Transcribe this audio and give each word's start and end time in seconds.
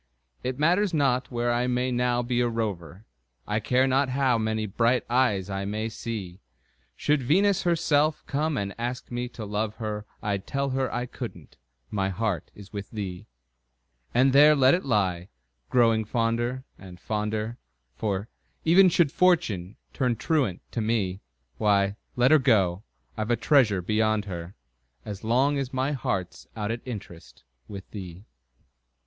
It 0.41 0.57
matters 0.57 0.95
not 0.95 1.29
where 1.29 1.53
I 1.53 1.67
may 1.67 1.91
now 1.91 2.23
be 2.23 2.41
a 2.41 2.49
rover, 2.49 3.05
I 3.45 3.59
care 3.59 3.85
not 3.85 4.09
how 4.09 4.39
many 4.39 4.65
bright 4.65 5.03
eyes 5.11 5.47
I 5.47 5.63
may 5.65 5.89
see; 5.89 6.39
Should 6.95 7.21
Venus 7.21 7.61
herself 7.61 8.23
come 8.25 8.57
and 8.57 8.73
ask 8.79 9.11
me 9.11 9.29
to 9.29 9.45
love 9.45 9.75
her, 9.75 10.07
I'd 10.23 10.47
tell 10.47 10.71
her 10.71 10.91
I 10.91 11.05
couldn't 11.05 11.55
my 11.91 12.09
heart 12.09 12.49
is 12.55 12.73
with 12.73 12.89
thee. 12.89 13.27
And 14.11 14.33
there 14.33 14.55
let 14.55 14.73
it 14.73 14.83
lie, 14.83 15.29
growing 15.69 16.03
fonder 16.03 16.63
and, 16.79 16.99
fonder 16.99 17.59
For, 17.95 18.27
even 18.65 18.89
should 18.89 19.11
Fortune 19.11 19.75
turn 19.93 20.15
truant 20.15 20.61
to 20.71 20.81
me, 20.81 21.21
Why, 21.59 21.95
let 22.15 22.31
her 22.31 22.39
go 22.39 22.81
I've 23.15 23.29
a 23.29 23.35
treasure 23.35 23.83
beyond 23.83 24.25
her, 24.25 24.55
As 25.05 25.23
long 25.23 25.59
as 25.59 25.71
my 25.71 25.91
heart's 25.91 26.47
out 26.55 26.71
at 26.71 26.81
interest 26.85 27.43
With 27.67 27.87
thee! 27.91 28.25